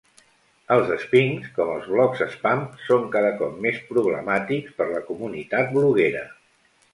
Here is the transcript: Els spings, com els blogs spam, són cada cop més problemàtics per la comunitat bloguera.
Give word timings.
Els 0.75 0.87
spings, 1.01 1.51
com 1.57 1.69
els 1.73 1.89
blogs 1.95 2.23
spam, 2.35 2.63
són 2.85 3.05
cada 3.17 3.29
cop 3.43 3.61
més 3.67 3.77
problemàtics 3.91 4.75
per 4.81 4.89
la 4.95 5.05
comunitat 5.11 5.71
bloguera. 5.77 6.25